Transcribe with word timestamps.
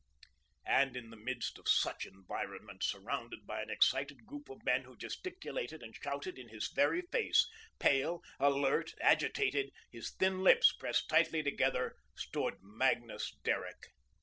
And 0.65 0.97
in 0.97 1.11
the 1.11 1.15
midst 1.15 1.59
of 1.59 1.69
such 1.69 2.07
environment, 2.07 2.81
surrounded 2.83 3.45
by 3.45 3.61
an 3.61 3.69
excited 3.69 4.25
group 4.25 4.49
of 4.49 4.65
men 4.65 4.81
who 4.81 4.97
gesticulated 4.97 5.83
and 5.83 5.95
shouted 5.95 6.39
in 6.39 6.49
his 6.49 6.69
very 6.69 7.03
face, 7.03 7.47
pale, 7.77 8.23
alert, 8.39 8.95
agitated, 8.99 9.69
his 9.91 10.09
thin 10.09 10.41
lips 10.41 10.73
pressed 10.73 11.07
tightly 11.07 11.43
together, 11.43 11.97
stood 12.15 12.55
Magnus 12.63 13.37
Derrick. 13.43 13.89